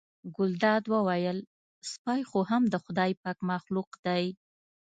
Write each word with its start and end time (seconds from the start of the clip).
ګلداد 0.35 0.83
وویل 0.93 1.39
سپی 1.91 2.21
خو 2.29 2.39
هم 2.49 2.63
د 2.73 2.75
خدای 2.83 3.11
پاک 3.23 3.37
مخلوق 3.51 3.89
دی. 4.05 4.25